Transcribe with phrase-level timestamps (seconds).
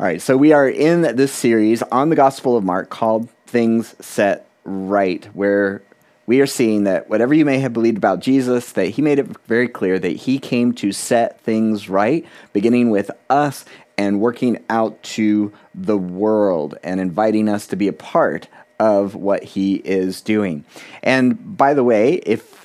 [0.00, 3.94] All right, so we are in this series on the Gospel of Mark called Things
[4.00, 5.82] Set Right, where
[6.24, 9.26] we are seeing that whatever you may have believed about Jesus, that he made it
[9.46, 12.24] very clear that he came to set things right,
[12.54, 13.66] beginning with us
[13.98, 18.48] and working out to the world and inviting us to be a part
[18.78, 20.64] of what he is doing.
[21.02, 22.59] And by the way, if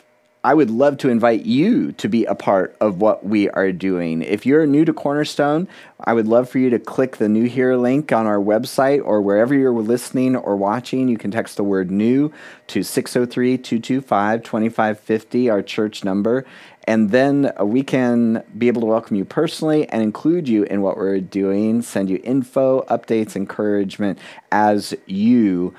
[0.46, 4.21] I would love to invite you to be a part of what we are doing.
[4.21, 5.68] If you're new to Cornerstone,
[6.00, 9.23] I would love for you to click the new here link on our website or
[9.23, 11.08] wherever you're listening or watching.
[11.08, 12.31] You can text the word new
[12.67, 16.45] to 603 225 2550, our church number.
[16.88, 20.95] And then we can be able to welcome you personally and include you in what
[20.95, 24.20] we're doing, send you info, updates, encouragement
[24.52, 25.73] as you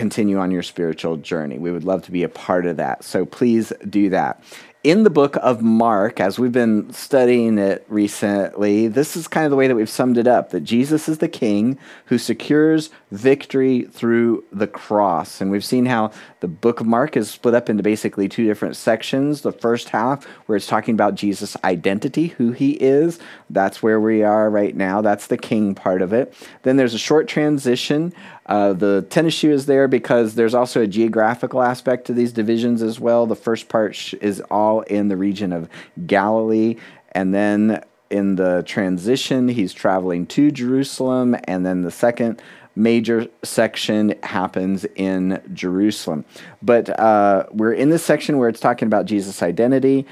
[0.00, 1.58] continue on your spiritual journey.
[1.58, 3.04] We would love to be a part of that.
[3.04, 4.42] So please do that.
[4.82, 9.50] In the book of Mark, as we've been studying it recently, this is kind of
[9.50, 13.82] the way that we've summed it up that Jesus is the king who secures victory
[13.82, 15.42] through the cross.
[15.42, 18.74] And we've seen how the book of Mark is split up into basically two different
[18.74, 19.42] sections.
[19.42, 23.18] The first half, where it's talking about Jesus' identity, who he is,
[23.50, 25.02] that's where we are right now.
[25.02, 26.32] That's the king part of it.
[26.62, 28.14] Then there's a short transition
[28.50, 32.82] uh, the tennis shoe is there because there's also a geographical aspect to these divisions
[32.82, 33.24] as well.
[33.24, 35.68] The first part sh- is all in the region of
[36.04, 36.74] Galilee,
[37.12, 42.42] and then in the transition, he's traveling to Jerusalem, and then the second
[42.74, 46.24] major section happens in Jerusalem.
[46.60, 50.06] But uh, we're in this section where it's talking about Jesus' identity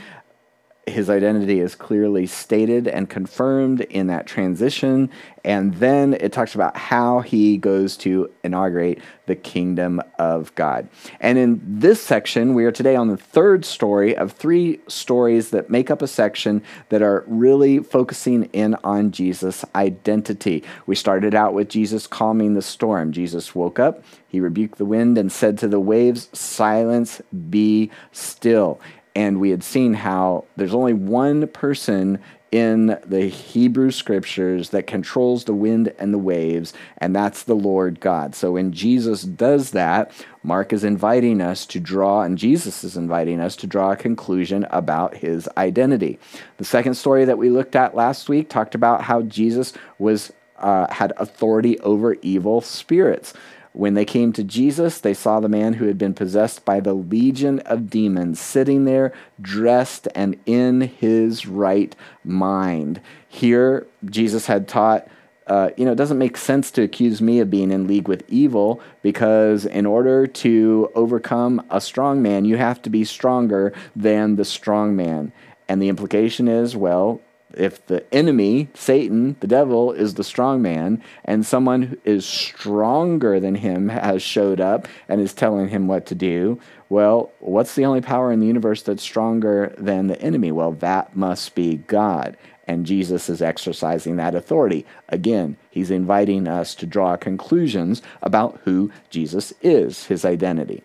[0.91, 5.11] his identity is clearly stated and confirmed in that transition.
[5.44, 10.89] And then it talks about how he goes to inaugurate the kingdom of God.
[11.20, 15.70] And in this section, we are today on the third story of three stories that
[15.70, 20.64] make up a section that are really focusing in on Jesus' identity.
[20.86, 23.12] We started out with Jesus calming the storm.
[23.12, 28.81] Jesus woke up, he rebuked the wind, and said to the waves, Silence, be still
[29.18, 32.20] and we had seen how there's only one person
[32.52, 37.98] in the Hebrew scriptures that controls the wind and the waves, and that's the Lord
[37.98, 38.36] God.
[38.36, 40.12] So when Jesus does that,
[40.44, 44.64] Mark is inviting us to draw, and Jesus is inviting us to draw a conclusion
[44.70, 46.20] about his identity.
[46.58, 50.92] The second story that we looked at last week talked about how Jesus was uh,
[50.92, 53.34] had authority over evil spirits.
[53.78, 56.94] When they came to Jesus, they saw the man who had been possessed by the
[56.94, 61.94] legion of demons sitting there, dressed and in his right
[62.25, 63.00] mind.
[63.28, 65.06] Here, Jesus had taught.
[65.47, 68.25] Uh, you know, it doesn't make sense to accuse me of being in league with
[68.28, 74.34] evil because in order to overcome a strong man, you have to be stronger than
[74.34, 75.31] the strong man.
[75.69, 77.21] And the implication is, well,
[77.54, 83.41] if the enemy, Satan, the devil, is the strong man, and someone who is stronger
[83.41, 87.84] than him has showed up and is telling him what to do, well, what's the
[87.84, 90.53] only power in the universe that's stronger than the enemy?
[90.53, 92.36] Well, that must be God.
[92.66, 94.84] And Jesus is exercising that authority.
[95.09, 100.82] Again, he's inviting us to draw conclusions about who Jesus is, his identity.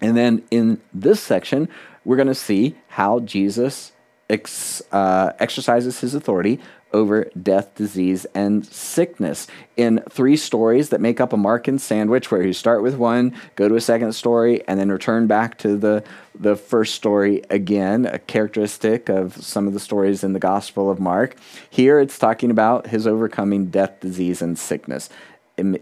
[0.00, 1.68] And then in this section,
[2.04, 3.92] we're going to see how Jesus
[4.32, 6.60] ex, uh, exercises his authority
[6.92, 12.42] over death, disease, and sickness in three stories that make up a Markan sandwich, where
[12.42, 16.04] you start with one, go to a second story, and then return back to the
[16.38, 18.06] the first story again.
[18.06, 21.36] A characteristic of some of the stories in the Gospel of Mark.
[21.68, 25.08] Here, it's talking about his overcoming death, disease, and sickness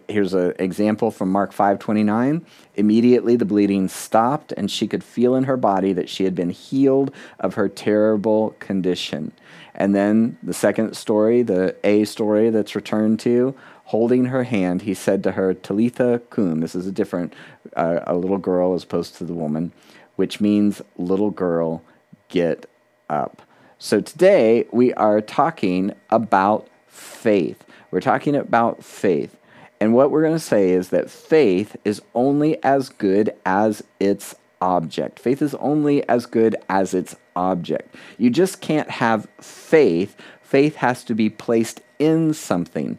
[0.09, 2.45] here's an example from Mark 5:29.
[2.75, 6.51] Immediately the bleeding stopped and she could feel in her body that she had been
[6.51, 9.33] healed of her terrible condition.
[9.75, 13.55] And then the second story, the A story that's returned to,
[13.85, 16.61] holding her hand, he said to her, Talitha cum.
[16.61, 17.35] This is a different,
[17.77, 19.73] uh, a little girl as opposed to the woman,
[20.17, 21.83] which means little girl,
[22.29, 22.67] get
[23.09, 23.43] up.
[23.79, 27.65] So today we are talking about faith.
[27.91, 29.37] We're talking about faith.
[29.81, 34.35] And what we're going to say is that faith is only as good as its
[34.61, 35.19] object.
[35.19, 37.95] Faith is only as good as its object.
[38.19, 40.17] You just can't have faith.
[40.43, 42.99] Faith has to be placed in something.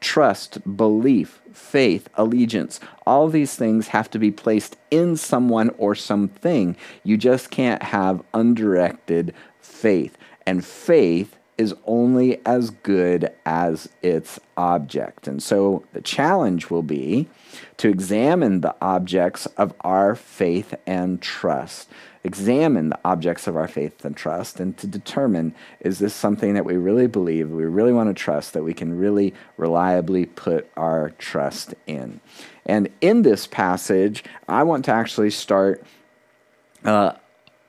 [0.00, 6.76] Trust, belief, faith, allegiance, all these things have to be placed in someone or something.
[7.02, 10.16] You just can't have undirected faith.
[10.46, 15.28] And faith is only as good as its object.
[15.28, 17.28] And so the challenge will be
[17.76, 21.88] to examine the objects of our faith and trust.
[22.24, 26.64] Examine the objects of our faith and trust and to determine is this something that
[26.64, 31.10] we really believe, we really want to trust, that we can really reliably put our
[31.18, 32.20] trust in.
[32.66, 35.84] And in this passage, I want to actually start
[36.84, 37.12] uh,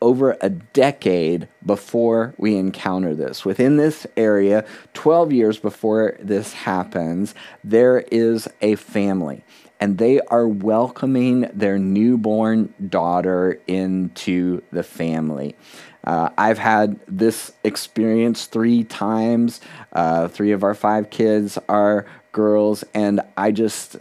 [0.05, 3.43] over a decade before we encounter this.
[3.43, 4.63] Within this area,
[4.93, 9.43] 12 years before this happens, there is a family.
[9.79, 15.55] And they are welcoming their newborn daughter into the family.
[16.03, 19.59] Uh, I've had this experience three times.
[19.91, 23.97] Uh, three of our five kids are girls, and I just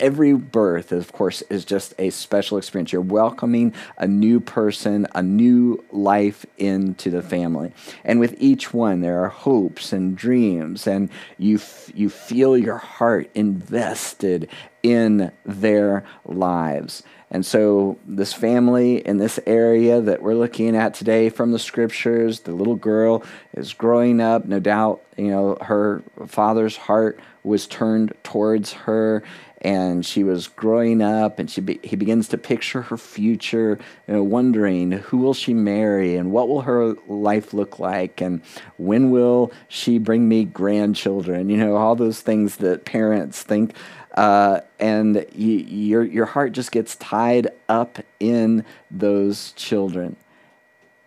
[0.00, 2.92] every birth, of course, is just a special experience.
[2.92, 7.72] You're welcoming a new person, a new life into the family.
[8.04, 12.78] And with each one, there are hopes and dreams, and you, f- you feel your
[12.78, 14.48] heart invested
[14.82, 17.02] in their lives.
[17.32, 22.40] And so, this family in this area that we're looking at today from the scriptures,
[22.40, 23.22] the little girl
[23.54, 24.46] is growing up.
[24.46, 29.22] No doubt, you know, her father's heart was turned towards her
[29.62, 33.78] and she was growing up and she be, he begins to picture her future
[34.08, 38.40] you know, wondering who will she marry and what will her life look like and
[38.78, 43.74] when will she bring me grandchildren you know all those things that parents think.
[44.14, 50.16] Uh, and you, your, your heart just gets tied up in those children.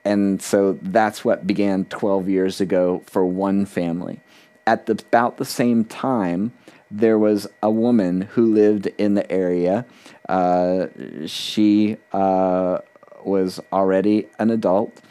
[0.06, 4.22] And so that's what began 12 years ago for one family.
[4.66, 6.54] At the, about the same time
[6.94, 9.84] there was a woman who lived in the area.
[10.30, 10.88] Uh,
[11.26, 12.78] she uh,
[13.26, 15.02] was already an adult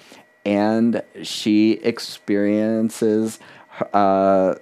[0.45, 3.41] and she experiences
[3.93, 4.55] uh,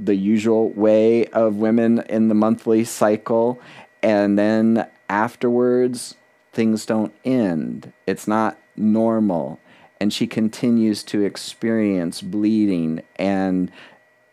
[0.00, 3.60] the usual way of women in the monthly cycle.
[4.00, 6.14] And then afterwards,
[6.52, 7.92] things don't end.
[8.06, 9.58] It's not normal.
[10.00, 13.72] And she continues to experience bleeding and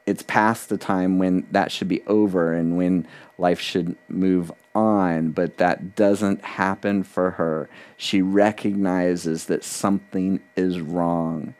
[0.06, 3.07] it's past the time when that should be over and when
[3.38, 7.69] life should move on, but that doesn't happen for her.
[7.98, 11.56] She recognizes that something is wrong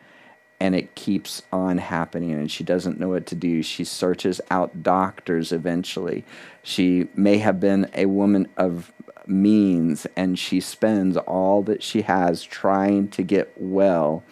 [0.60, 3.62] and it keeps on happening and she doesn't know what to do.
[3.62, 6.24] She searches out doctors eventually.
[6.62, 8.92] She may have been a woman of
[9.28, 14.24] means and she spends all that she has trying to get well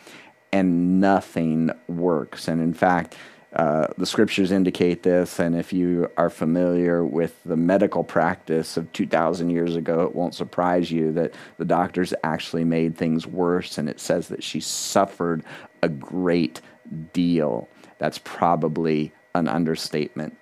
[0.51, 2.47] and nothing works.
[2.47, 3.15] And in fact,
[3.55, 8.91] uh, the scriptures indicate this, and if you are familiar with the medical practice of
[8.93, 13.87] 2,000 years ago, it won't surprise you that the doctors actually made things worse, and
[13.87, 15.43] it says that she suffered
[15.83, 16.61] a great
[17.13, 17.67] deal.
[17.99, 20.35] That's probably an understatement.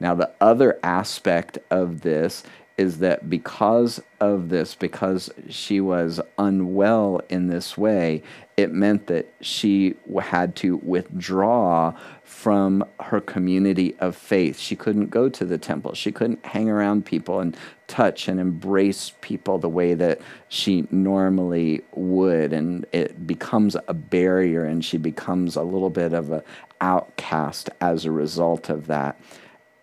[0.00, 2.42] Now, the other aspect of this
[2.76, 8.22] is that because of this, because she was unwell in this way,
[8.58, 11.94] it meant that she had to withdraw
[12.24, 14.58] from her community of faith.
[14.58, 15.94] She couldn't go to the temple.
[15.94, 17.56] She couldn't hang around people and
[17.86, 22.52] touch and embrace people the way that she normally would.
[22.52, 26.42] And it becomes a barrier, and she becomes a little bit of an
[26.82, 29.18] outcast as a result of that.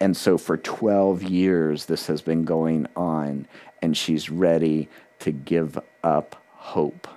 [0.04, 3.48] And so for 12 years, this has been going on,
[3.82, 4.90] and she's ready
[5.20, 7.08] to give up hope.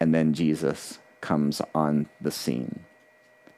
[0.00, 2.84] And then Jesus comes on the scene.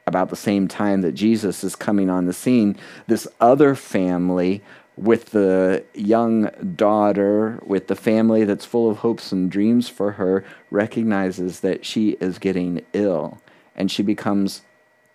[0.07, 2.77] About the same time that Jesus is coming on the scene,
[3.07, 4.63] this other family
[4.99, 10.44] with the young daughter, with the family that's full of hopes and dreams for her,
[10.71, 13.41] recognizes that she is getting ill.
[13.75, 14.61] And she becomes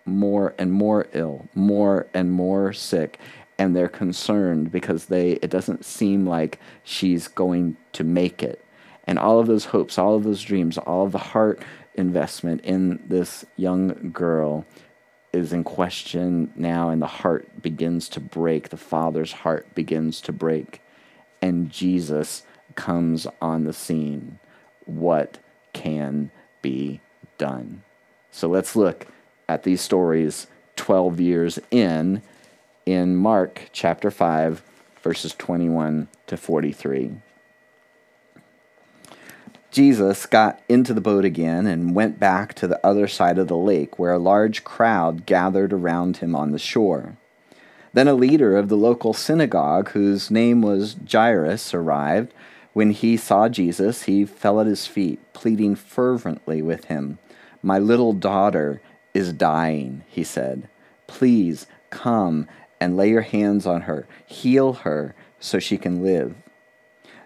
[0.04, 3.18] more and more ill, more and more sick,
[3.58, 8.64] and they're concerned because they it doesn't seem like she's going to make it.
[9.06, 11.62] And all of those hopes, all of those dreams, all of the heart
[11.94, 14.64] investment in this young girl
[15.32, 18.68] is in question now, and the heart begins to break.
[18.68, 20.80] The father's heart begins to break,
[21.40, 22.42] and Jesus
[22.74, 24.38] comes on the scene.
[24.86, 25.38] What
[25.72, 26.30] can
[26.62, 27.00] be
[27.38, 27.82] done?
[28.30, 29.06] So let's look
[29.50, 32.22] at these stories 12 years in
[32.86, 34.62] in Mark chapter 5
[35.02, 37.16] verses 21 to 43.
[39.72, 43.56] Jesus got into the boat again and went back to the other side of the
[43.56, 47.16] lake where a large crowd gathered around him on the shore.
[47.92, 52.32] Then a leader of the local synagogue, whose name was Jairus, arrived.
[52.72, 57.18] When he saw Jesus, he fell at his feet, pleading fervently with him,
[57.62, 58.80] My little daughter
[59.14, 60.68] is dying, he said.
[61.06, 62.46] Please come
[62.80, 66.34] and lay your hands on her, heal her so she can live.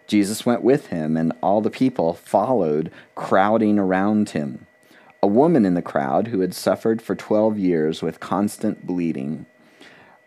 [0.07, 4.67] Jesus went with him, and all the people followed, crowding around him.
[5.23, 9.47] A woman in the crowd who had suffered for 12 years with constant bleeding.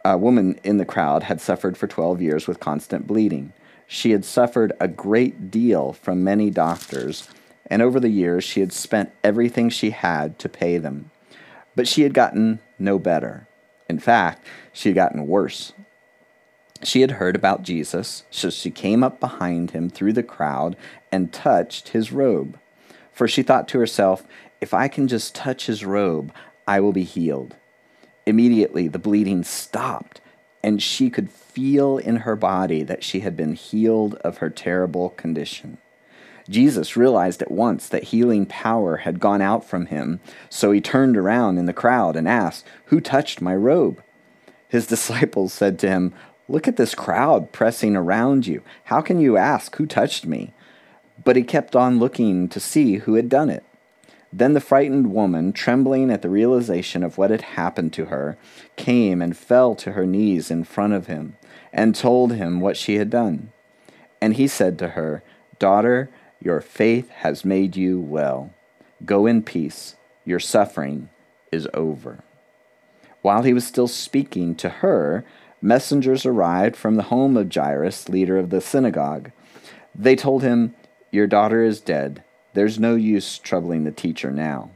[0.03, 3.53] A woman in the crowd had suffered for 12 years with constant bleeding.
[3.85, 7.29] She had suffered a great deal from many doctors,
[7.67, 11.11] and over the years she had spent everything she had to pay them.
[11.77, 13.47] But she had gotten no better.
[13.87, 14.43] In fact,
[14.73, 15.73] she had gotten worse.
[16.81, 20.75] She had heard about Jesus, so she came up behind him through the crowd
[21.11, 22.57] and touched his robe.
[23.11, 24.25] For she thought to herself,
[24.59, 26.33] If I can just touch his robe,
[26.67, 27.55] I will be healed.
[28.25, 30.19] Immediately the bleeding stopped,
[30.63, 35.11] and she could feel in her body that she had been healed of her terrible
[35.11, 35.77] condition.
[36.49, 41.17] Jesus realized at once that healing power had gone out from him, so he turned
[41.17, 44.01] around in the crowd and asked, Who touched my robe?
[44.67, 46.13] His disciples said to him,
[46.49, 48.61] Look at this crowd pressing around you.
[48.85, 50.53] How can you ask, Who touched me?
[51.23, 53.65] But he kept on looking to see who had done it.
[54.31, 58.37] Then the frightened woman, trembling at the realization of what had happened to her,
[58.75, 61.35] came and fell to her knees in front of him
[61.73, 63.51] and told him what she had done.
[64.21, 65.23] And he said to her,
[65.59, 66.09] Daughter,
[66.41, 68.53] your faith has made you well.
[69.05, 69.95] Go in peace.
[70.25, 71.09] Your suffering
[71.51, 72.23] is over.
[73.21, 75.25] While he was still speaking to her,
[75.61, 79.31] messengers arrived from the home of Jairus, leader of the synagogue.
[79.95, 80.75] They told him,
[81.11, 82.23] Your daughter is dead.
[82.53, 84.71] There's no use troubling the teacher now.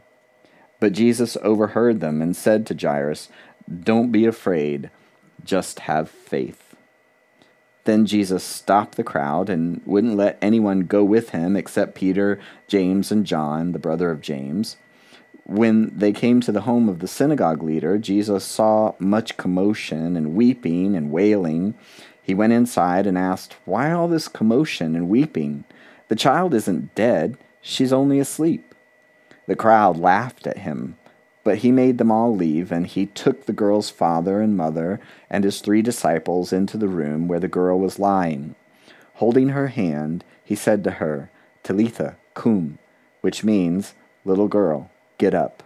[0.80, 3.30] But Jesus overheard them and said to Jairus,
[3.84, 4.89] Don't be afraid,
[5.44, 6.71] just have faith.
[7.86, 13.12] Then Jesus stopped the crowd and wouldn't let anyone go with him except Peter, James,
[13.12, 14.78] and John, the brother of James.
[15.46, 20.36] When they came to the home of the synagogue leader, Jesus saw much commotion and
[20.36, 21.74] weeping and wailing.
[22.22, 25.64] He went inside and asked, Why all this commotion and weeping?
[26.08, 28.76] The child isn't dead, she's only asleep.
[29.48, 30.98] The crowd laughed at him.
[31.43, 35.43] But he made them all leave, and he took the girl's father and mother and
[35.43, 38.55] his three disciples into the room where the girl was lying.
[39.15, 41.29] Holding her hand, he said to her,
[41.63, 42.77] Talitha cum,
[43.21, 43.93] which means,
[44.24, 45.63] Little girl, get up.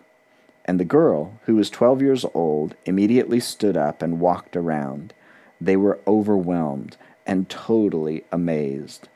[0.63, 5.13] And the girl, who was twelve years old, immediately stood up and walked around.
[5.59, 9.09] They were overwhelmed and totally amazed.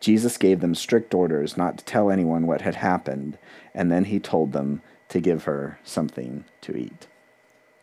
[0.00, 3.38] Jesus gave them strict orders not to tell anyone what had happened,
[3.74, 7.06] and then he told them to give her something to eat.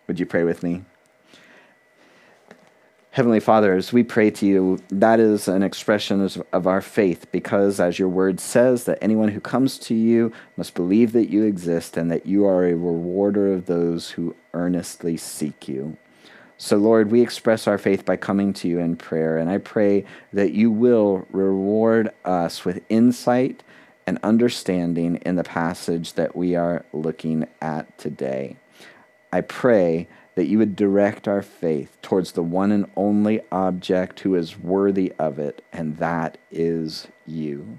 [0.07, 0.83] Would you pray with me?
[3.11, 7.79] Heavenly Father, as we pray to you, that is an expression of our faith because,
[7.79, 11.97] as your word says, that anyone who comes to you must believe that you exist
[11.97, 15.97] and that you are a rewarder of those who earnestly seek you.
[16.57, 20.05] So, Lord, we express our faith by coming to you in prayer, and I pray
[20.33, 23.63] that you will reward us with insight
[24.09, 28.57] and understanding in the passage that we are looking at today.
[29.31, 34.33] I pray that you would direct our faith towards the one and only object who
[34.33, 37.77] is worthy of it, and that is you.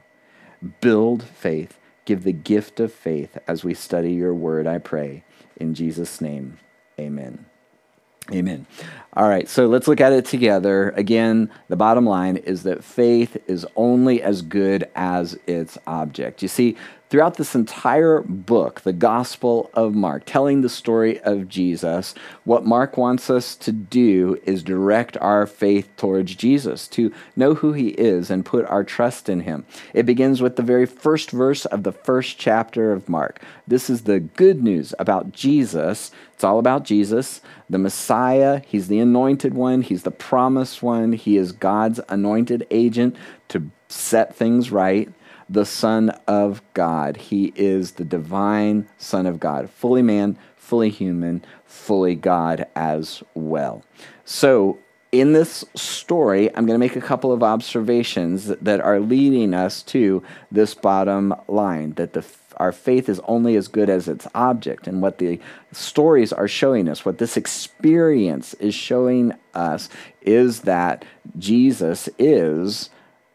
[0.81, 5.25] Build faith, give the gift of faith as we study your word, I pray.
[5.57, 6.59] In Jesus' name,
[6.97, 7.50] amen.
[8.33, 8.67] Amen.
[9.15, 10.91] All right, so let's look at it together.
[10.91, 16.43] Again, the bottom line is that faith is only as good as its object.
[16.43, 16.77] You see,
[17.11, 22.15] throughout this entire book, the Gospel of Mark, telling the story of Jesus,
[22.45, 27.73] what Mark wants us to do is direct our faith towards Jesus, to know who
[27.73, 29.67] he is and put our trust in him.
[29.93, 33.43] It begins with the very first verse of the first chapter of Mark.
[33.67, 36.13] This is the good news about Jesus.
[36.35, 38.63] It's all about Jesus, the Messiah.
[38.67, 43.17] He's the anointed one, he's the promised one, he is God's anointed agent
[43.49, 45.13] to set things right
[45.51, 47.17] the Son of God.
[47.17, 53.83] He is the divine Son of God, fully man, fully human, fully God as well.
[54.25, 54.79] So,
[55.13, 59.83] in this story, I'm going to make a couple of observations that are leading us
[59.85, 62.25] to this bottom line that the
[62.61, 64.87] our faith is only as good as its object.
[64.87, 65.41] And what the
[65.73, 69.89] stories are showing us, what this experience is showing us,
[70.21, 71.07] is that
[71.39, 72.91] Jesus is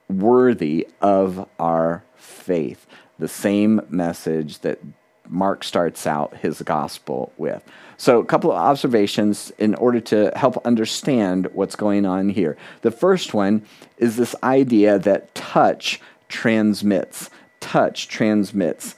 [0.10, 2.86] worthy of our faith.
[3.20, 4.80] The same message that
[5.28, 7.64] Mark starts out his gospel with.
[7.98, 12.58] So, a couple of observations in order to help understand what's going on here.
[12.82, 13.66] The first one
[13.98, 17.30] is this idea that touch transmits.
[17.60, 18.96] Touch transmits.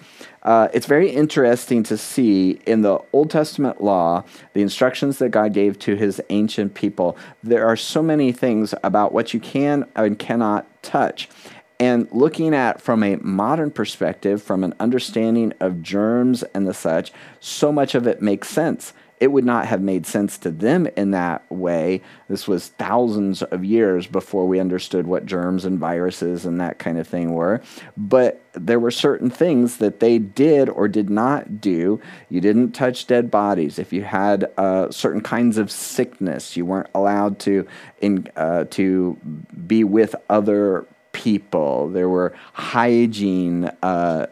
[0.47, 4.23] Uh, it's very interesting to see in the Old Testament law,
[4.53, 7.17] the instructions that God gave to his ancient people.
[7.43, 11.27] There are so many things about what you can and cannot touch.
[11.81, 17.11] And looking at from a modern perspective, from an understanding of germs and the such,
[17.41, 21.11] so much of it makes sense it would not have made sense to them in
[21.11, 22.01] that way.
[22.29, 26.99] This was thousands of years before we understood what germs and viruses and that kind
[26.99, 27.61] of thing were.
[27.95, 31.99] But there were certain things that they did or did not do.
[32.29, 33.79] You didn't touch dead bodies.
[33.79, 37.67] If you had uh, certain kinds of sickness, you weren't allowed to
[37.99, 39.17] in, uh, to
[39.65, 40.85] be with other
[41.17, 41.89] people.
[41.89, 44.27] There were hygiene uh,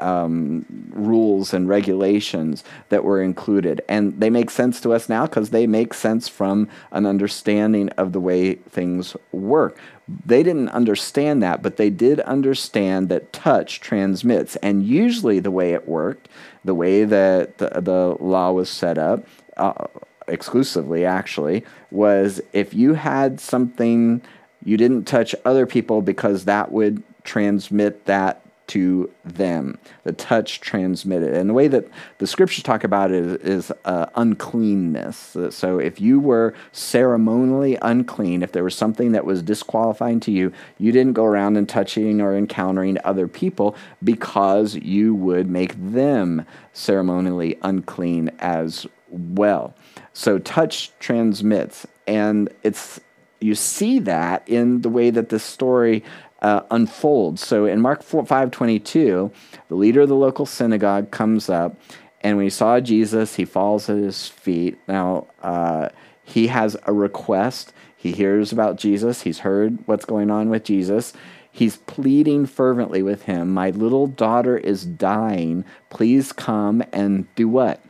[0.00, 3.80] um, rules and regulations that were included.
[3.88, 8.12] And they make sense to us now because they make sense from an understanding of
[8.12, 9.78] the way things work.
[10.24, 14.56] They didn't understand that, but they did understand that touch transmits.
[14.56, 16.28] And usually, the way it worked,
[16.64, 19.24] the way that the, the law was set up,
[19.56, 19.86] uh,
[20.26, 24.22] exclusively actually, was if you had something
[24.66, 29.78] you didn't touch other people because that would transmit that to them.
[30.02, 31.34] The touch transmitted.
[31.34, 35.36] And the way that the scriptures talk about it is, is uh, uncleanness.
[35.50, 40.52] So if you were ceremonially unclean, if there was something that was disqualifying to you,
[40.78, 46.44] you didn't go around and touching or encountering other people because you would make them
[46.72, 49.76] ceremonially unclean as well.
[50.12, 51.86] So touch transmits.
[52.08, 53.00] And it's
[53.40, 56.02] you see that in the way that the story
[56.42, 57.44] uh, unfolds.
[57.44, 59.30] So in Mark 5 22,
[59.68, 61.78] the leader of the local synagogue comes up,
[62.20, 64.78] and when he saw Jesus, he falls at his feet.
[64.88, 65.88] Now, uh,
[66.24, 67.72] he has a request.
[67.96, 71.12] He hears about Jesus, he's heard what's going on with Jesus.
[71.50, 75.64] He's pleading fervently with him, My little daughter is dying.
[75.88, 77.80] Please come and do what?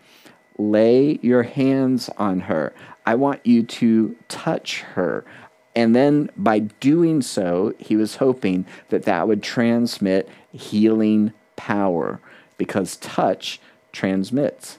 [0.59, 2.75] Lay your hands on her.
[3.05, 5.25] I want you to touch her.
[5.75, 12.21] And then by doing so, he was hoping that that would transmit healing power
[12.57, 13.61] because touch
[13.93, 14.79] transmits.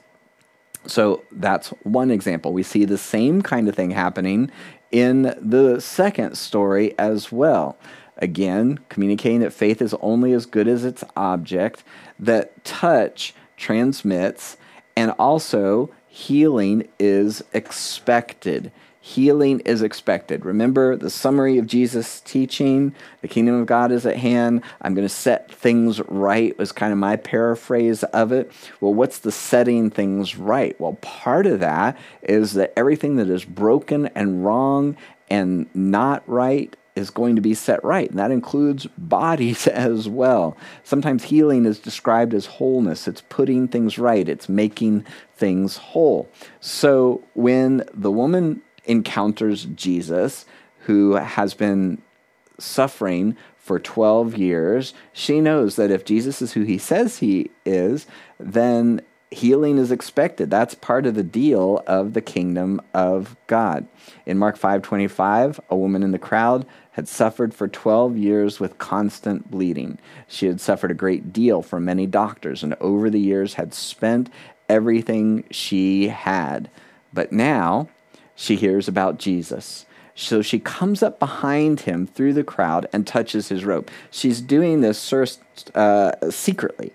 [0.86, 2.52] So that's one example.
[2.52, 4.50] We see the same kind of thing happening
[4.90, 7.78] in the second story as well.
[8.16, 11.84] Again, communicating that faith is only as good as its object,
[12.18, 14.56] that touch transmits,
[14.98, 18.72] and also healing is expected.
[19.00, 20.44] Healing is expected.
[20.44, 22.92] Remember the summary of Jesus' teaching?
[23.20, 24.64] The kingdom of God is at hand.
[24.82, 28.50] I'm going to set things right, was kind of my paraphrase of it.
[28.80, 30.78] Well, what's the setting things right?
[30.80, 34.96] Well, part of that is that everything that is broken and wrong
[35.30, 40.56] and not right is going to be set right, and that includes bodies as well.
[40.84, 46.28] Sometimes healing is described as wholeness, it's putting things right, it's making things whole.
[46.60, 50.44] So when the woman encounters Jesus,
[50.80, 52.02] who has been
[52.58, 58.06] suffering for 12 years, she knows that if Jesus is who he says he is,
[58.40, 60.50] then healing is expected.
[60.50, 63.86] That's part of the deal of the kingdom of God.
[64.26, 69.50] In Mark 5:25, a woman in the crowd had suffered for 12 years with constant
[69.50, 69.98] bleeding.
[70.26, 74.30] She had suffered a great deal from many doctors and over the years had spent
[74.68, 76.70] everything she had.
[77.12, 77.88] But now
[78.34, 79.86] she hears about Jesus.
[80.14, 83.88] So she comes up behind him through the crowd and touches his robe.
[84.10, 85.12] She's doing this
[85.74, 86.92] uh, secretly.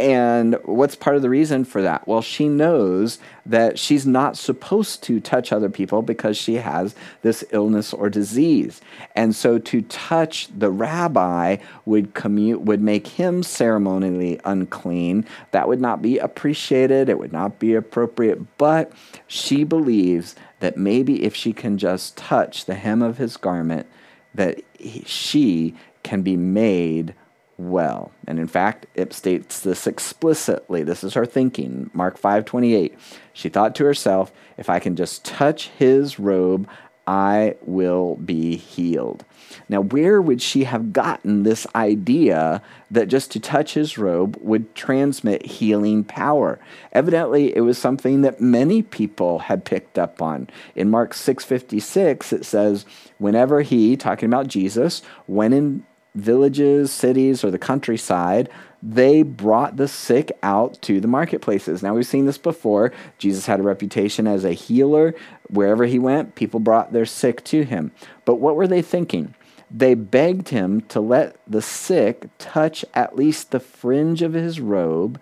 [0.00, 2.08] And what's part of the reason for that?
[2.08, 7.44] Well, she knows that she's not supposed to touch other people because she has this
[7.52, 8.80] illness or disease.
[9.14, 15.26] And so to touch the rabbi would commute would make him ceremonially unclean.
[15.52, 18.90] That would not be appreciated, it would not be appropriate, but
[19.28, 23.86] she believes that maybe if she can just touch the hem of his garment
[24.34, 27.14] that he, she can be made
[27.56, 28.12] well.
[28.26, 30.82] And in fact, it states this explicitly.
[30.82, 31.90] This is her thinking.
[31.92, 32.94] Mark 5:28.
[33.32, 36.68] She thought to herself, if I can just touch his robe,
[37.06, 39.24] I will be healed.
[39.68, 44.74] Now, where would she have gotten this idea that just to touch his robe would
[44.74, 46.58] transmit healing power?
[46.92, 50.48] Evidently, it was something that many people had picked up on.
[50.74, 52.86] In Mark 6:56, it says,
[53.18, 55.84] "Whenever he, talking about Jesus, went in
[56.14, 58.48] villages, cities, or the countryside,
[58.82, 61.82] they brought the sick out to the marketplaces.
[61.82, 62.92] Now, we've seen this before.
[63.18, 65.14] Jesus had a reputation as a healer.
[65.48, 67.92] Wherever he went, people brought their sick to him.
[68.24, 69.34] But what were they thinking?
[69.74, 75.20] they begged him to let the sick touch at least the fringe of his robe,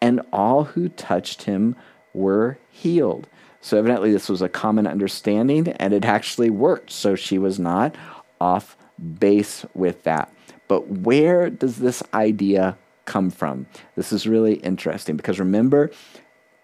[0.00, 1.74] and all who touched him
[2.12, 3.26] were healed.
[3.62, 6.90] So, evidently, this was a common understanding, and it actually worked.
[6.90, 7.96] So, she was not
[8.38, 10.32] off base with that.
[10.68, 13.66] But where does this idea come from?
[13.96, 15.90] This is really interesting because remember,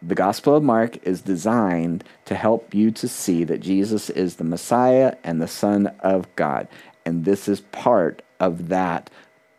[0.03, 4.45] the Gospel of Mark is designed to help you to see that Jesus is the
[4.45, 6.69] Messiah and the Son of God.
[7.05, 9.11] And this is part of that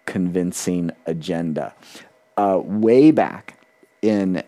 [0.05, 1.75] convincing agenda.
[2.37, 3.59] Uh, way back
[4.01, 4.43] in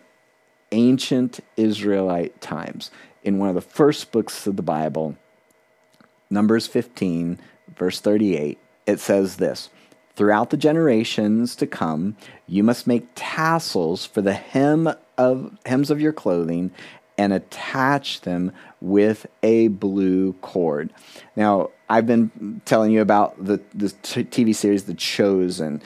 [0.72, 2.90] ancient Israelite times,
[3.24, 5.16] in one of the first books of the Bible,
[6.30, 7.40] Numbers 15,
[7.78, 9.70] verse 38, it says this
[10.16, 12.16] Throughout the generations to come,
[12.48, 16.72] you must make tassels for the hem of hems of your clothing
[17.18, 18.52] and attach them
[18.84, 20.92] with a blue cord.
[21.38, 25.82] Now, I've been telling you about the, the TV series The Chosen.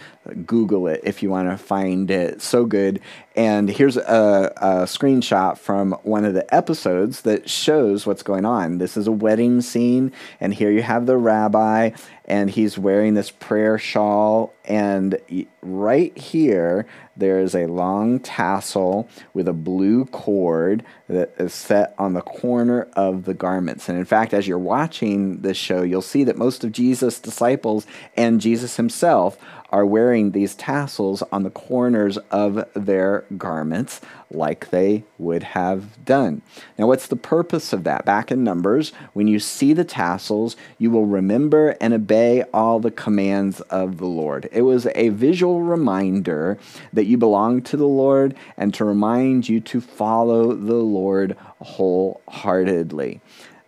[0.45, 2.41] Google it if you want to find it.
[2.41, 2.99] So good.
[3.35, 8.77] And here's a, a, screenshot from one of the episodes that shows what's going on.
[8.77, 11.91] This is a wedding scene, and here you have the rabbi,
[12.25, 14.53] and he's wearing this prayer shawl.
[14.65, 15.19] And
[15.61, 22.13] right here, there is a long tassel with a blue cord that is set on
[22.13, 23.89] the corner of the garments.
[23.89, 27.85] And in fact, as you're watching this show, you'll see that most of Jesus' disciples
[28.15, 29.37] and Jesus himself
[29.69, 34.01] are wearing these tassels on the corners of their garments
[34.31, 36.41] like they would have done.
[36.77, 38.05] Now, what's the purpose of that?
[38.05, 42.91] Back in Numbers, when you see the tassels, you will remember and obey all the
[42.91, 44.49] commands of the Lord.
[44.51, 46.57] It was a visual reminder
[46.93, 53.21] that you belong to the Lord and to remind you to follow the Lord wholeheartedly.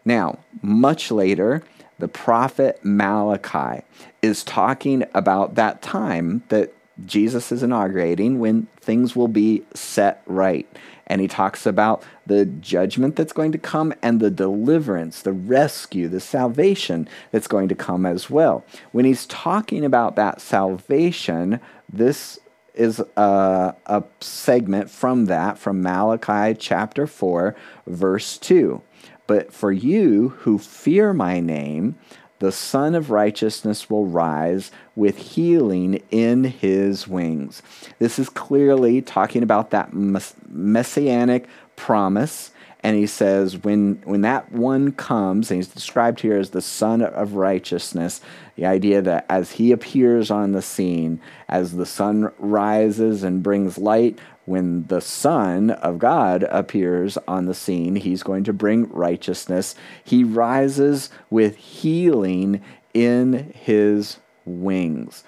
[0.05, 1.63] Now, much later,
[1.99, 3.83] the prophet Malachi
[4.21, 6.73] is talking about that time that
[7.05, 10.67] Jesus is inaugurating when things will be set right.
[11.07, 16.07] And he talks about the judgment that's going to come and the deliverance, the rescue,
[16.07, 18.63] the salvation that's going to come as well.
[18.91, 21.59] When he's talking about that salvation,
[21.91, 22.39] this
[22.75, 27.55] is a, a segment from that, from Malachi chapter 4,
[27.87, 28.81] verse 2.
[29.29, 31.99] But for you who fear my name,
[32.39, 37.61] the Sun of Righteousness will rise with healing in his wings.
[37.99, 42.49] This is clearly talking about that messianic promise.
[42.81, 47.03] And he says, when, when that one comes, and he's described here as the Sun
[47.03, 48.21] of Righteousness,
[48.55, 53.77] the idea that as he appears on the scene, as the sun rises and brings
[53.77, 54.17] light,
[54.49, 59.75] when the Son of God appears on the scene, he's going to bring righteousness.
[60.03, 65.23] He rises with healing in his wings.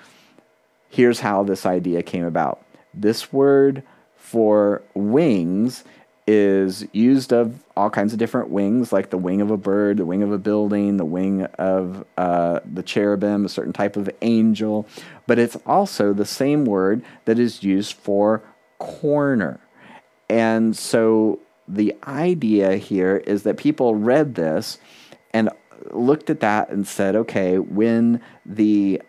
[0.90, 3.84] Here's how this idea came about this word
[4.18, 5.84] for wings
[6.26, 10.06] is used of all kinds of different wings, like the wing of a bird, the
[10.06, 14.88] wing of a building, the wing of uh, the cherubim, a certain type of angel.
[15.28, 18.42] But it's also the same word that is used for
[18.82, 19.60] corner.
[20.30, 24.80] And so the idea here is that people read this
[25.32, 25.50] and
[25.92, 29.02] looked at that and said, okay, when the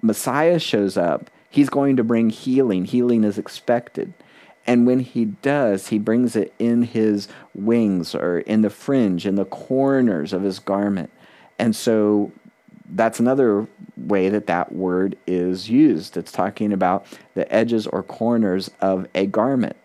[0.00, 2.86] Messiah shows up, he's going to bring healing.
[2.86, 4.14] Healing is expected.
[4.66, 9.34] And when he does, he brings it in his wings or in the fringe, in
[9.34, 11.10] the corners of his garment.
[11.58, 12.32] And so
[12.94, 16.16] that's another way that that word is used.
[16.16, 19.76] It's talking about the edges or corners of a garment.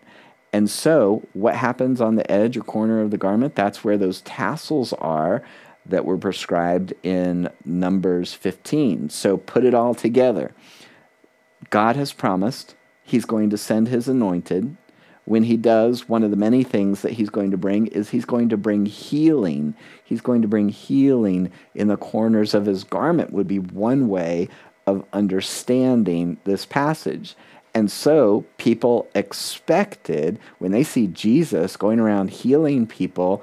[0.52, 3.54] And so, what happens on the edge or corner of the garment?
[3.54, 5.42] That's where those tassels are
[5.84, 9.10] that were prescribed in Numbers 15.
[9.10, 10.54] So, put it all together.
[11.70, 14.76] God has promised He's going to send His anointed
[15.28, 18.24] when he does, one of the many things that he's going to bring is he's
[18.24, 19.74] going to bring healing.
[20.02, 24.48] He's going to bring healing in the corners of his garment, would be one way
[24.86, 27.36] of understanding this passage.
[27.74, 33.42] And so people expected, when they see Jesus going around healing people,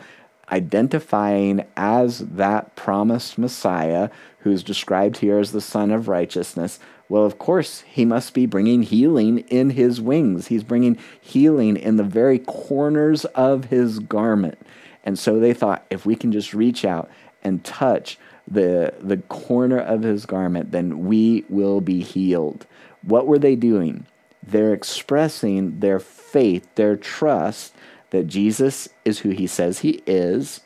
[0.52, 7.38] identifying as that promised Messiah, who's described here as the Son of Righteousness, well, of
[7.38, 10.48] course, he must be bringing healing in his wings.
[10.48, 14.58] He's bringing healing in the very corners of his garment.
[15.04, 17.10] And so they thought if we can just reach out
[17.44, 22.66] and touch the, the corner of his garment, then we will be healed.
[23.04, 24.08] What were they doing?
[24.42, 27.76] They're expressing their faith, their trust
[28.10, 30.62] that Jesus is who he says he is,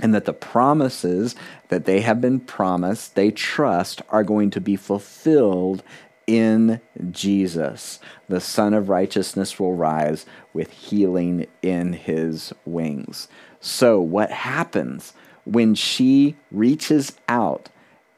[0.00, 1.34] and that the promises
[1.68, 5.82] that they have been promised, they trust, are going to be fulfilled
[6.26, 7.98] in Jesus.
[8.28, 13.28] The Son of Righteousness will rise with healing in his wings.
[13.60, 15.12] So, what happens
[15.44, 17.68] when she reaches out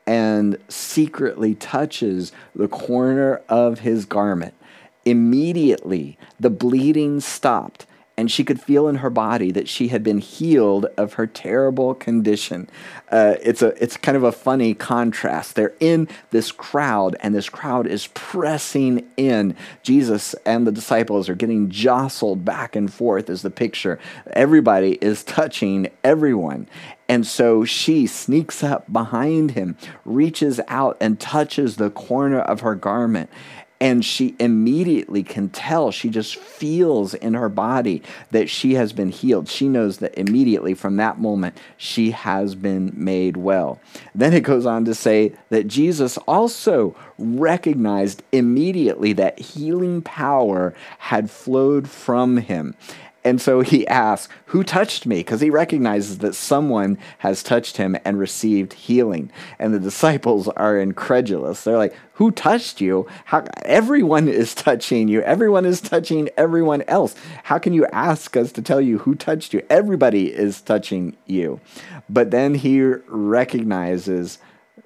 [0.07, 4.55] and secretly touches the corner of his garment?
[5.05, 10.19] Immediately, the bleeding stopped and she could feel in her body that she had been
[10.19, 12.69] healed of her terrible condition.
[13.11, 15.55] Uh, it's a it's kind of a funny contrast.
[15.55, 19.57] They're in this crowd, and this crowd is pressing in.
[19.83, 23.31] Jesus and the disciples are getting jostled back and forth.
[23.31, 23.99] Is the picture,
[24.33, 26.69] everybody is touching everyone.
[27.09, 32.75] And so she sneaks up behind him, reaches out and touches the corner of her
[32.75, 33.29] garment
[33.83, 39.11] and she immediately can tell she just feels in her body that she has been
[39.11, 39.49] healed.
[39.49, 43.81] She knows that immediately from that moment she has been made well.
[44.15, 51.29] Then it goes on to say that jesus also recognized immediately that healing power had
[51.29, 52.77] flowed from him
[53.25, 55.19] and so he asks, Who touched me?
[55.19, 59.31] Because he recognizes that someone has touched him and received healing.
[59.59, 61.63] And the disciples are incredulous.
[61.63, 63.07] They're like, Who touched you?
[63.27, 65.23] How, everyone is touching you.
[65.23, 67.15] Everyone is touching everyone else.
[67.45, 69.65] How can you ask us to tell you who touched you?
[69.71, 71.61] Everybody is touching you.
[72.09, 74.39] But then he recognizes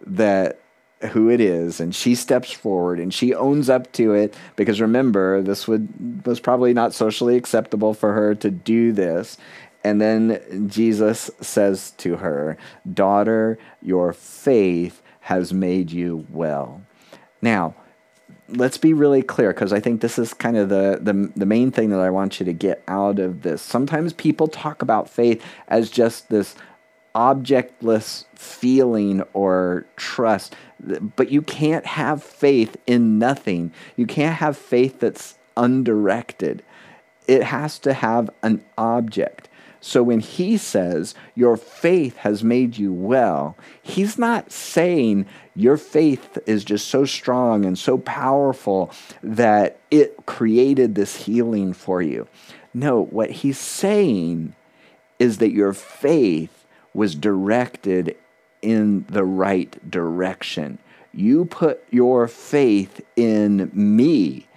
[0.05, 0.61] that
[1.07, 5.43] who it is and she steps forward and she owns up to it because remember
[5.43, 9.39] this would was probably not socially acceptable for her to do this
[9.85, 12.57] and then Jesus says to her
[12.93, 16.83] daughter your faith has made you well
[17.43, 17.75] now
[18.49, 21.71] let's be really clear because I think this is kind of the, the the main
[21.71, 23.61] thing that I want you to get out of this.
[23.61, 26.55] Sometimes people talk about faith as just this
[27.17, 30.55] objectless feeling or trust.
[30.81, 33.73] But you can't have faith in nothing.
[33.97, 36.63] You can't have faith that's undirected.
[37.27, 39.49] It has to have an object.
[39.81, 46.39] So when he says, Your faith has made you well, he's not saying your faith
[46.45, 48.91] is just so strong and so powerful
[49.23, 52.27] that it created this healing for you.
[52.75, 54.55] No, what he's saying
[55.19, 58.17] is that your faith was directed
[58.67, 60.77] in the right direction.
[61.13, 64.49] You put your faith in me.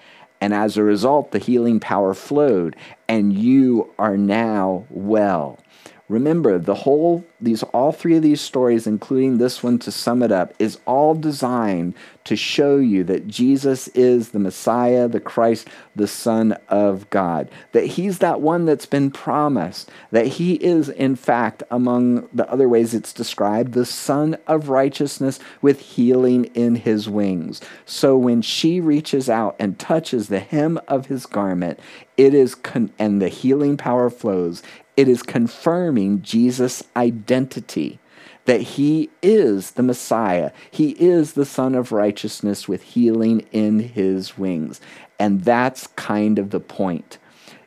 [0.41, 2.75] And as a result, the healing power flowed,
[3.07, 5.59] and you are now well.
[6.07, 10.31] Remember, the whole these all three of these stories, including this one to sum it
[10.31, 11.93] up, is all designed
[12.29, 17.49] to show you that Jesus is the Messiah, the Christ, the Son of God.
[17.71, 19.89] That he's that one that's been promised.
[20.11, 25.39] That he is, in fact, among the other ways it's described, the Son of righteousness
[25.63, 27.61] with healing in his wings.
[27.83, 31.79] So when she reaches out and touches the hem of his garment,
[32.15, 34.61] it is con- and the healing power flows
[34.95, 37.99] it is confirming Jesus' identity
[38.49, 40.49] that he is the Messiah.
[40.71, 44.81] He is the Son of Righteousness with healing in his wings.
[45.19, 47.19] And that's kind of the point.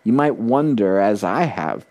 [0.03, 1.87] You might wonder, as I have,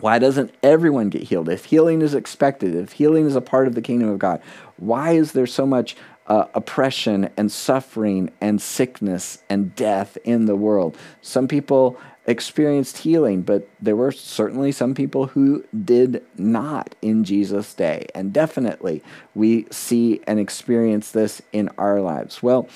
[0.00, 1.50] why doesn't everyone get healed?
[1.50, 4.40] If healing is expected, if healing is a part of the kingdom of God,
[4.78, 5.94] why is there so much
[6.26, 10.96] uh, oppression and suffering and sickness and death in the world?
[11.20, 17.72] Some people experienced healing, but there were certainly some people who did not in Jesus'
[17.72, 18.06] day.
[18.14, 19.02] And definitely
[19.34, 22.42] we see and experience this in our lives.
[22.42, 22.68] Well,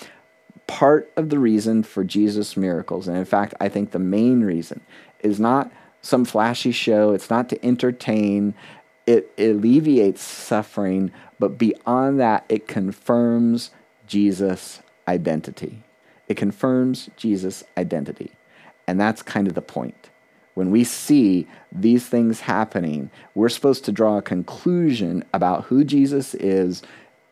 [0.66, 4.80] part of the reason for Jesus' miracles, and in fact, I think the main reason,
[5.20, 8.54] is not some flashy show, it's not to entertain,
[9.06, 11.10] it alleviates suffering,
[11.40, 13.70] but beyond that, it confirms
[14.06, 15.82] Jesus' identity.
[16.28, 18.30] It confirms Jesus' identity.
[18.90, 20.10] And that's kind of the point.
[20.54, 26.34] When we see these things happening, we're supposed to draw a conclusion about who Jesus
[26.34, 26.82] is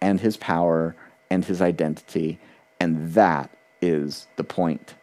[0.01, 0.95] and his power
[1.33, 2.39] and his identity.
[2.79, 3.51] And that
[3.83, 4.95] is the point.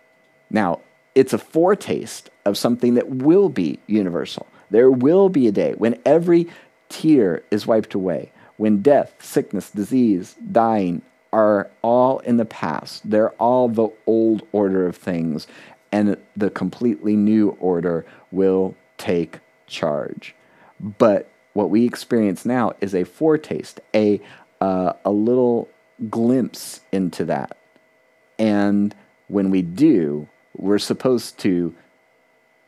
[0.49, 0.79] Now,
[1.13, 4.47] it's a foretaste of something that will be universal.
[4.69, 6.47] There will be a day when every
[6.87, 11.01] tear is wiped away, when death, sickness, disease, dying
[11.33, 13.09] are all in the past.
[13.09, 15.47] They're all the old order of things
[15.95, 20.35] and the completely new order will take charge.
[20.77, 24.19] But what we experience now is a foretaste, a
[24.59, 25.69] uh, a little
[26.09, 27.57] glimpse into that.
[28.37, 28.93] And
[29.29, 30.27] when we do,
[30.57, 31.73] we're supposed to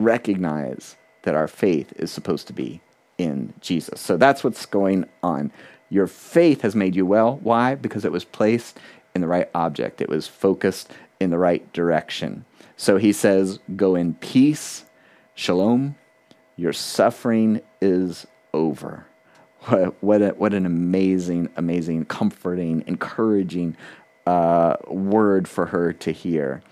[0.00, 2.80] recognize that our faith is supposed to be
[3.18, 4.00] in Jesus.
[4.00, 5.52] So that's what's going on.
[5.90, 7.36] Your faith has made you well.
[7.42, 7.74] Why?
[7.74, 8.78] Because it was placed
[9.14, 12.44] in the right object, it was focused in the right direction.
[12.76, 14.84] So he says, Go in peace,
[15.34, 15.96] shalom,
[16.56, 19.06] your suffering is over.
[19.62, 23.76] What, what, a, what an amazing, amazing, comforting, encouraging
[24.24, 26.62] uh, word for her to hear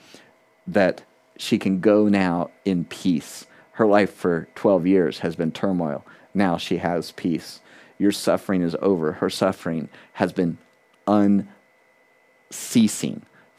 [0.68, 1.02] that
[1.36, 3.44] she can go now in peace.
[3.72, 6.06] Her life for 12 years has been turmoil.
[6.32, 7.58] Now she has peace.
[7.98, 9.14] Your suffering is over.
[9.14, 10.56] Her suffering has been
[11.08, 11.46] unceasing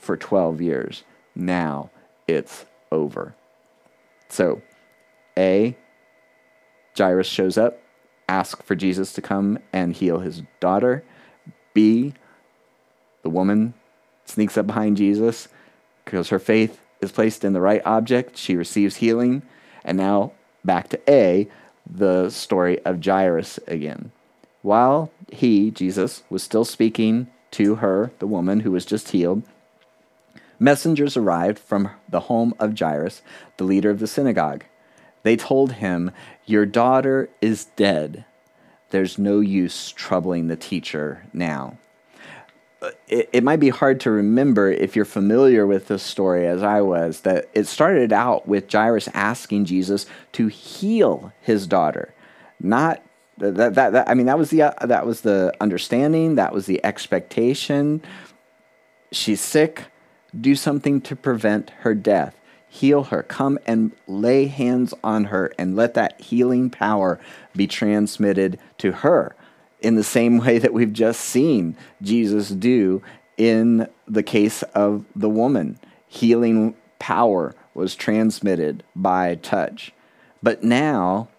[0.07, 1.03] for 12 years.
[1.35, 1.91] Now
[2.27, 3.35] it's over.
[4.29, 4.61] So,
[5.37, 5.75] A,
[6.97, 7.79] Jairus shows up,
[8.27, 11.03] asks for Jesus to come and heal his daughter.
[11.73, 12.13] B,
[13.21, 13.73] the woman
[14.25, 15.49] sneaks up behind Jesus
[16.05, 18.37] because her faith is placed in the right object.
[18.37, 19.43] She receives healing.
[19.83, 20.31] And now
[20.63, 21.49] back to A,
[21.85, 24.11] the story of Jairus again.
[24.61, 29.43] While he, Jesus, was still speaking to her, the woman who was just healed,
[30.59, 33.21] messengers arrived from the home of Jairus,
[33.57, 34.63] the leader of the synagogue.
[35.23, 36.11] They told him,
[36.45, 38.25] Your daughter is dead.
[38.89, 41.77] There's no use troubling the teacher now
[43.07, 46.81] it, it might be hard to remember if you're familiar with this story as I
[46.81, 52.13] was that it started out with Jairus asking Jesus to heal his daughter,
[52.59, 53.01] not
[53.37, 56.65] that, that, that I mean that was the uh, that was the understanding, that was
[56.65, 58.01] the expectation.
[59.11, 59.85] She's sick,
[60.39, 62.35] do something to prevent her death.
[62.69, 63.23] Heal her.
[63.23, 67.19] Come and lay hands on her and let that healing power
[67.55, 69.35] be transmitted to her
[69.81, 73.01] in the same way that we've just seen Jesus do
[73.37, 75.79] in the case of the woman.
[76.07, 79.93] Healing power was transmitted by touch.
[80.41, 81.29] But now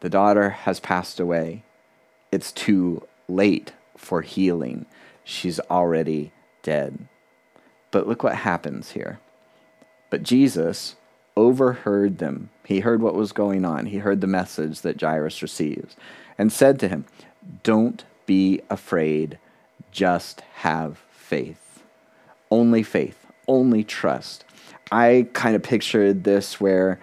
[0.00, 1.64] the daughter has passed away.
[2.32, 4.86] It's too late for healing.
[5.24, 7.08] She's already dead.
[7.96, 9.20] But look what happens here.
[10.10, 10.96] But Jesus
[11.34, 12.50] overheard them.
[12.62, 13.86] He heard what was going on.
[13.86, 15.96] He heard the message that Jairus receives
[16.36, 17.06] and said to him,
[17.62, 19.38] don't be afraid,
[19.92, 21.84] just have faith.
[22.50, 24.44] Only faith, only trust.
[24.92, 27.00] I kind of pictured this where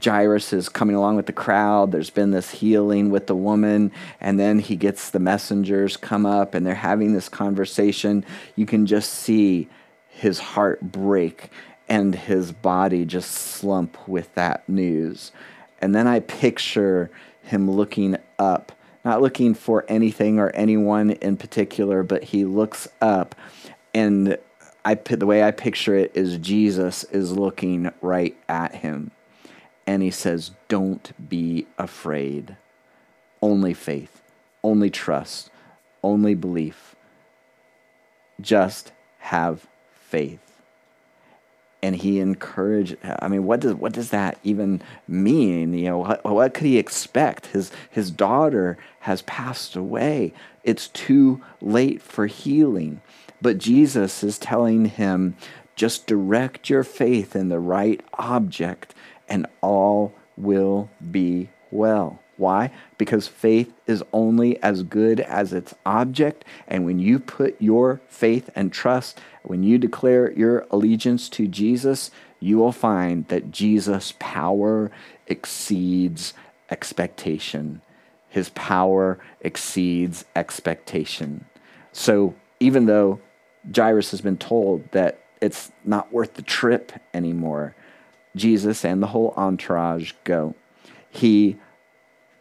[0.00, 1.90] Jairus is coming along with the crowd.
[1.90, 6.54] There's been this healing with the woman, and then he gets the messengers come up
[6.54, 8.24] and they're having this conversation.
[8.54, 9.68] You can just see
[10.16, 11.50] his heart break
[11.88, 15.30] and his body just slump with that news.
[15.80, 17.10] And then I picture
[17.42, 18.72] him looking up
[19.04, 23.36] not looking for anything or anyone in particular, but he looks up
[23.94, 24.36] and
[24.84, 29.12] I the way I picture it is Jesus is looking right at him
[29.86, 32.56] and he says, "Don't be afraid.
[33.40, 34.22] Only faith,
[34.64, 35.50] only trust,
[36.02, 36.96] only belief.
[38.40, 39.68] Just have
[40.06, 40.46] faith."
[41.82, 45.72] and he encouraged i mean what does what does that even mean?
[45.72, 47.46] You know what, what could he expect?
[47.46, 50.32] His his daughter has passed away.
[50.64, 53.00] It's too late for healing.
[53.40, 55.36] But jesus is telling him
[55.76, 58.94] just direct your faith in the right object
[59.28, 62.70] and all will be well why?
[62.98, 66.44] Because faith is only as good as its object.
[66.68, 72.10] And when you put your faith and trust, when you declare your allegiance to Jesus,
[72.40, 74.90] you will find that Jesus' power
[75.26, 76.34] exceeds
[76.70, 77.80] expectation.
[78.28, 81.46] His power exceeds expectation.
[81.92, 83.20] So even though
[83.74, 87.74] Jairus has been told that it's not worth the trip anymore,
[88.34, 90.54] Jesus and the whole entourage go.
[91.08, 91.56] He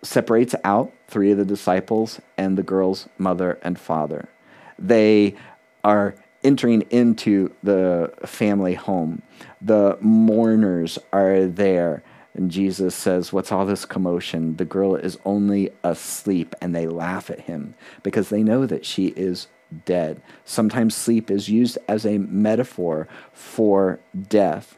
[0.05, 4.29] separates out three of the disciples and the girl's mother and father.
[4.77, 5.35] They
[5.83, 9.21] are entering into the family home.
[9.61, 12.03] The mourners are there.
[12.33, 14.57] And Jesus says, What's all this commotion?
[14.57, 16.55] The girl is only asleep.
[16.61, 19.47] And they laugh at him because they know that she is
[19.85, 20.21] dead.
[20.43, 24.77] Sometimes sleep is used as a metaphor for death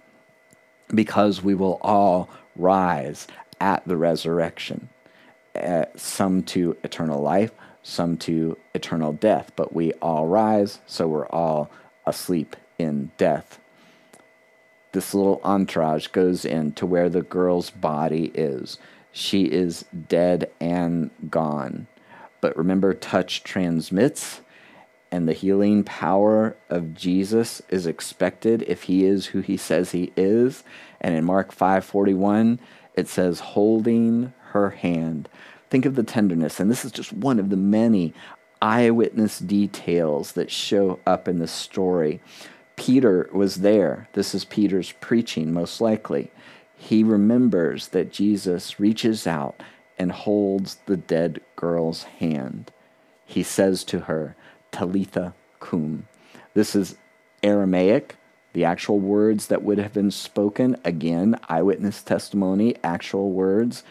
[0.93, 3.27] because we will all rise
[3.59, 4.89] at the resurrection
[5.57, 7.51] uh, some to eternal life,
[7.83, 9.51] some to eternal death.
[9.55, 11.69] But we all rise, so we're all
[12.05, 13.59] asleep in death.
[14.91, 18.77] This little entourage goes in to where the girl's body is.
[19.11, 21.87] She is dead and gone.
[22.41, 24.41] But remember, touch transmits,
[25.11, 30.11] and the healing power of Jesus is expected if he is who he says he
[30.15, 30.63] is.
[31.01, 32.59] And in Mark 5:41,
[32.93, 35.29] it says holding her hand
[35.69, 36.59] Think of the tenderness.
[36.59, 38.13] And this is just one of the many
[38.61, 42.21] eyewitness details that show up in the story.
[42.75, 44.07] Peter was there.
[44.13, 46.31] This is Peter's preaching, most likely.
[46.75, 49.61] He remembers that Jesus reaches out
[49.97, 52.71] and holds the dead girl's hand.
[53.25, 54.35] He says to her,
[54.71, 56.07] Talitha cum.
[56.53, 56.97] This is
[57.43, 58.15] Aramaic,
[58.53, 60.77] the actual words that would have been spoken.
[60.85, 63.83] Again, eyewitness testimony, actual words.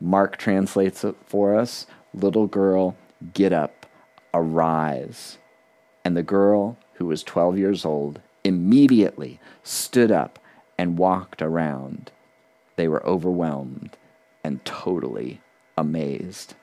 [0.00, 2.96] Mark translates it for us Little girl,
[3.34, 3.86] get up,
[4.32, 5.38] arise.
[6.04, 10.38] And the girl, who was 12 years old, immediately stood up
[10.78, 12.10] and walked around.
[12.76, 13.96] They were overwhelmed
[14.42, 15.40] and totally
[15.76, 16.54] amazed.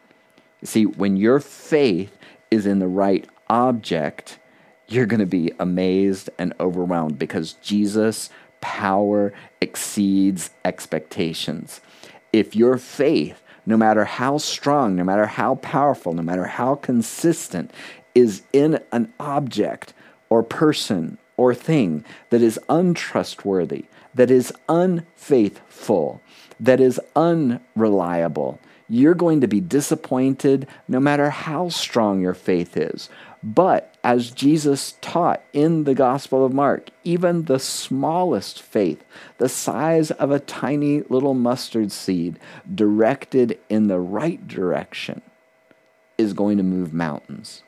[0.61, 2.17] You see, when your faith
[2.49, 4.39] is in the right object,
[4.88, 8.29] you're going to be amazed and overwhelmed because Jesus'
[8.61, 11.81] power exceeds expectations.
[12.36, 17.71] If your faith, no matter how strong, no matter how powerful, no matter how consistent,
[18.13, 19.93] is in an object
[20.29, 26.19] or person or thing that is untrustworthy, that is unfaithful,
[26.59, 28.59] that is unreliable,
[28.89, 33.07] you're going to be disappointed no matter how strong your faith is.
[33.45, 39.05] But as Jesus taught in the Gospel of Mark, even the smallest faith,
[39.37, 42.39] the size of a tiny little mustard seed,
[42.73, 45.21] directed in the right direction,
[46.17, 47.61] is going to move mountains.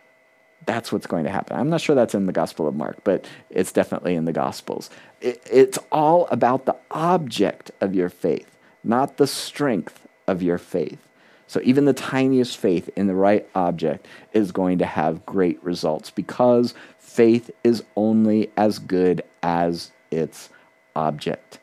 [0.66, 1.60] That's what's going to happen.
[1.60, 4.90] I'm not sure that's in the Gospel of Mark, but it's definitely in the Gospels.
[5.22, 11.08] it's all about the object of your faith, not the strength of your faith.
[11.48, 16.12] So even the tiniest faith in the right object is going to have great results
[16.12, 20.50] because faith is only as good as its
[20.96, 21.60] object.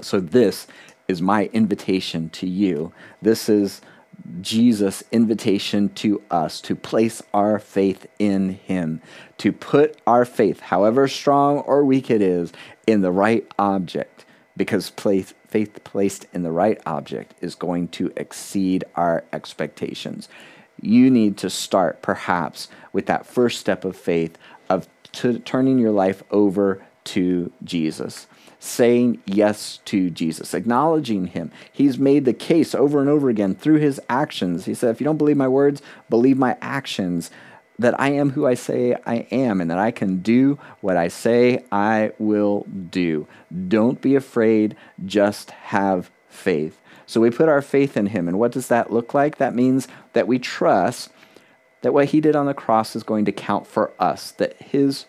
[0.00, 0.66] So this
[1.08, 2.92] is my invitation to you.
[3.22, 3.80] This is
[4.40, 9.00] Jesus' invitation to us to place our faith in Him,
[9.38, 12.52] to put our faith, however strong or weak it is,
[12.86, 14.24] in the right object,
[14.56, 20.28] because place, faith placed in the right object is going to exceed our expectations.
[20.80, 24.36] You need to start perhaps with that first step of faith
[24.68, 28.26] of t- turning your life over to Jesus,
[28.58, 31.50] saying yes to Jesus, acknowledging Him.
[31.72, 34.64] He's made the case over and over again through His actions.
[34.64, 37.30] He said, If you don't believe my words, believe my actions
[37.78, 41.08] that I am who I say I am and that I can do what I
[41.08, 43.26] say I will do.
[43.68, 46.80] Don't be afraid, just have faith.
[47.06, 48.28] So we put our faith in Him.
[48.28, 49.38] And what does that look like?
[49.38, 51.10] That means that we trust
[51.82, 55.06] that what He did on the cross is going to count for us, that His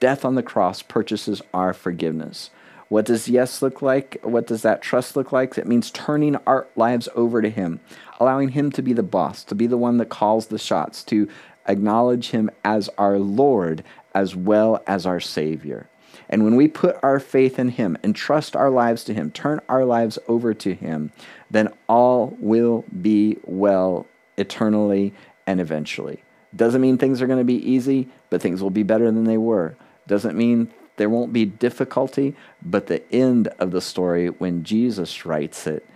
[0.00, 2.50] death on the cross purchases our forgiveness.
[2.88, 4.18] What does yes look like?
[4.22, 5.58] What does that trust look like?
[5.58, 7.80] It means turning our lives over to Him,
[8.18, 11.28] allowing Him to be the boss, to be the one that calls the shots, to
[11.68, 15.88] acknowledge Him as our Lord as well as our Savior.
[16.28, 19.60] And when we put our faith in Him and trust our lives to Him, turn
[19.68, 21.12] our lives over to Him,
[21.50, 24.06] then all will be well
[24.36, 25.14] eternally
[25.46, 26.22] and eventually.
[26.54, 29.38] Doesn't mean things are going to be easy, but things will be better than they
[29.38, 29.76] were.
[30.06, 35.66] Doesn't mean there won't be difficulty, but the end of the story, when Jesus writes
[35.66, 35.86] it,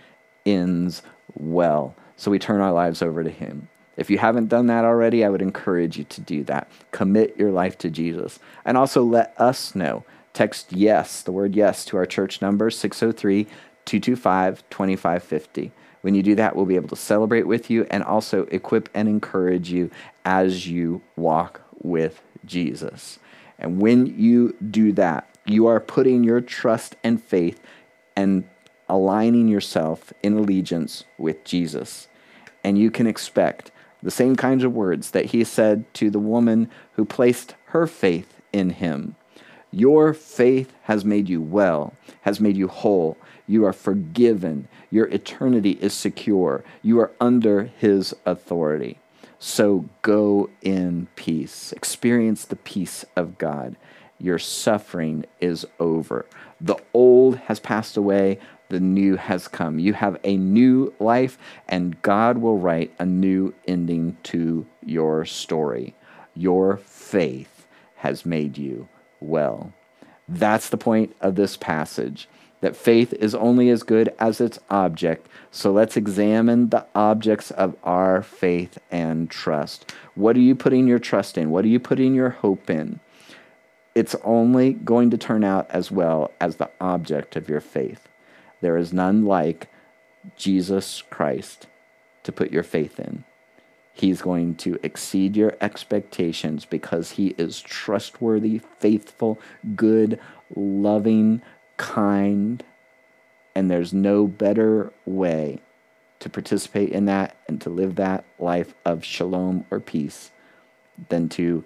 [0.47, 1.03] ends
[1.35, 1.95] well.
[2.16, 3.68] So we turn our lives over to Him.
[3.97, 6.70] If you haven't done that already, I would encourage you to do that.
[6.93, 8.38] Commit your life to Jesus.
[8.64, 10.05] And also let us know.
[10.32, 13.45] Text yes, the word yes, to our church number 603
[13.84, 15.72] 225 2550.
[16.01, 19.09] When you do that, we'll be able to celebrate with you and also equip and
[19.09, 19.90] encourage you
[20.24, 23.18] as you walk with Jesus.
[23.59, 27.61] And when you do that, you are putting your trust and faith
[28.16, 28.45] and
[28.88, 32.09] aligning yourself in allegiance with Jesus.
[32.64, 33.70] And you can expect
[34.03, 38.40] the same kinds of words that he said to the woman who placed her faith
[38.53, 39.14] in him.
[39.70, 43.16] Your faith has made you well, has made you whole.
[43.46, 44.68] You are forgiven.
[44.90, 46.62] Your eternity is secure.
[46.82, 48.98] You are under his authority.
[49.38, 51.72] So go in peace.
[51.72, 53.76] Experience the peace of God.
[54.18, 56.26] Your suffering is over.
[56.61, 58.38] The old has passed away
[58.73, 59.79] the new has come.
[59.79, 61.37] You have a new life,
[61.68, 65.95] and God will write a new ending to your story.
[66.35, 67.66] Your faith
[67.97, 68.89] has made you
[69.20, 69.75] well.
[70.27, 72.29] That's the point of this passage
[72.62, 75.27] that faith is only as good as its object.
[75.51, 79.93] So let's examine the objects of our faith and trust.
[80.14, 81.51] What are you putting your trust in?
[81.51, 83.01] What are you putting your hope in?
[83.95, 88.09] It's only going to turn out as well as the object of your faith.
[88.62, 89.68] There is none like
[90.36, 91.66] Jesus Christ,
[92.22, 93.24] to put your faith in.
[93.92, 99.38] He's going to exceed your expectations because he is trustworthy, faithful,
[99.76, 100.18] good,
[100.56, 101.42] loving,
[101.76, 102.64] kind,
[103.54, 105.58] and there's no better way
[106.20, 110.30] to participate in that and to live that life of shalom or peace
[111.08, 111.64] than to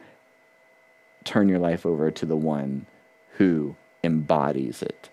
[1.25, 2.87] turn your life over to the one
[3.35, 5.11] who embodies it.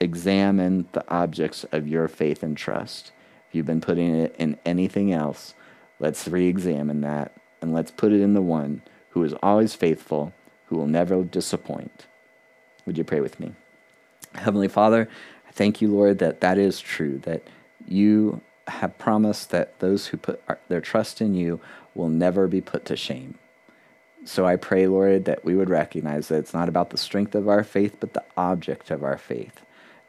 [0.00, 3.12] Examine the objects of your faith and trust.
[3.48, 5.54] If you've been putting it in anything else,
[5.98, 7.32] let's re examine that
[7.62, 10.32] and let's put it in the one who is always faithful,
[10.66, 12.06] who will never disappoint.
[12.84, 13.52] Would you pray with me?
[14.34, 15.08] Heavenly Father,
[15.48, 17.42] I thank you, Lord, that that is true, that
[17.86, 21.60] you have promised that those who put their trust in you
[21.94, 23.38] will never be put to shame.
[24.24, 27.48] So I pray, Lord, that we would recognize that it's not about the strength of
[27.48, 29.63] our faith, but the object of our faith.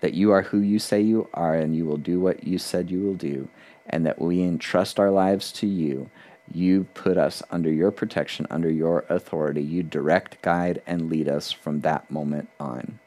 [0.06, 2.92] That you are who you say you are, and you will do what you said
[2.92, 3.48] you will do,
[3.88, 6.12] and that we entrust our lives to you.
[6.54, 9.64] You put us under your protection, under your authority.
[9.64, 13.00] You direct, guide, and lead us from that moment on.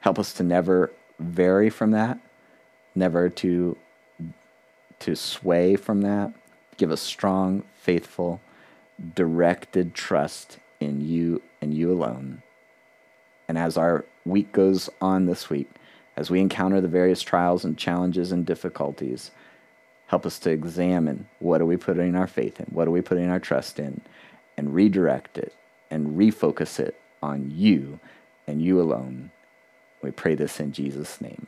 [0.00, 2.18] Help us to never vary from that,
[2.96, 3.76] never to,
[4.98, 6.32] to sway from that.
[6.78, 8.40] Give us strong, faithful,
[9.14, 12.42] directed trust in you and you alone.
[13.46, 15.70] And as our week goes on this week,
[16.16, 19.30] as we encounter the various trials and challenges and difficulties,
[20.06, 23.30] help us to examine what are we putting our faith in, what are we putting
[23.30, 24.00] our trust in,
[24.56, 25.54] and redirect it
[25.90, 27.98] and refocus it on you
[28.46, 29.30] and you alone.
[30.02, 31.46] We pray this in Jesus' name.